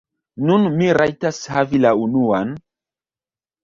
[0.47, 2.61] Nun mi rajtas havi la unuan...